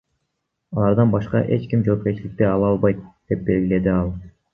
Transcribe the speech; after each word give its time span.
Алардан 0.77 1.11
башка 1.15 1.41
эч 1.57 1.67
ким 1.73 1.83
жоопкерчилик 1.87 2.41
ала 2.53 2.71
албайт,— 2.71 3.05
деп 3.33 3.45
белгиледи 3.51 3.93
ал. 3.99 4.11